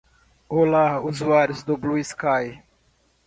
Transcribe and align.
Olá, 0.49 0.99
usuários 0.99 1.61
do 1.61 1.77
BlueSky 1.77 2.59